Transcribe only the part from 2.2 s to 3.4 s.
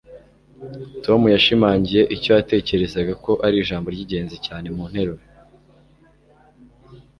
yatekerezaga ko